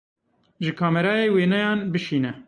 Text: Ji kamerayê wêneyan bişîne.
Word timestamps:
Ji 0.63 0.71
kamerayê 0.79 1.27
wêneyan 1.35 1.79
bişîne. 1.91 2.31